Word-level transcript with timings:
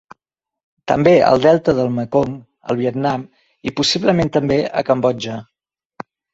També 0.91 1.13
al 1.27 1.43
delta 1.43 1.75
del 1.81 1.91
Mekong 1.99 2.33
al 2.73 2.81
Vietnam 2.81 3.27
i, 3.29 3.77
possiblement 3.83 4.35
també, 4.41 4.61
a 4.83 4.87
Cambodja. 4.91 5.41